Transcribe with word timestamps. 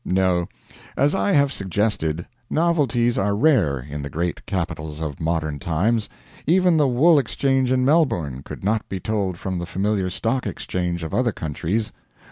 No, 0.03 0.47
as 0.97 1.13
I 1.13 1.33
have 1.33 1.53
suggested, 1.53 2.25
novelties 2.49 3.19
are 3.19 3.35
rare 3.35 3.77
in 3.77 4.01
the 4.01 4.09
great 4.09 4.43
capitals 4.47 4.99
of 4.99 5.21
modern 5.21 5.59
times. 5.59 6.09
Even 6.47 6.75
the 6.77 6.87
wool 6.87 7.19
exchange 7.19 7.71
in 7.71 7.85
Melbourne 7.85 8.41
could 8.43 8.63
not 8.63 8.89
be 8.89 8.99
told 8.99 9.37
from 9.37 9.59
the 9.59 9.67
familiar 9.67 10.09
stock 10.09 10.47
exchange 10.47 11.03
of 11.03 11.13
other 11.13 11.31
countries. 11.31 11.91